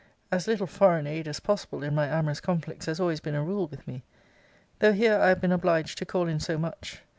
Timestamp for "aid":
1.05-1.27